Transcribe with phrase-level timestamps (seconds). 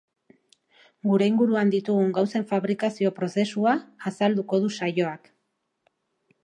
[1.09, 3.75] Gure inguruan ditugun gauzen fabrikazioa prozesua
[4.13, 5.33] azalduko du saioak.